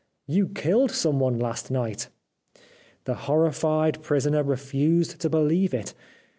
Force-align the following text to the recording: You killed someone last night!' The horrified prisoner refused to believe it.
You 0.25 0.47
killed 0.47 0.89
someone 0.89 1.37
last 1.37 1.69
night!' 1.69 2.07
The 3.05 3.13
horrified 3.29 4.01
prisoner 4.01 4.41
refused 4.41 5.21
to 5.21 5.29
believe 5.29 5.75
it. 5.75 5.93